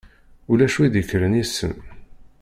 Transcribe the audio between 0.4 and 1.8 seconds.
Ulac wi d-ikkren issen.